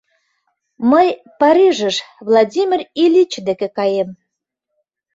[0.91, 1.07] —Мый
[1.39, 1.95] Парижыш
[2.27, 4.09] Владимир Ильич деке каем.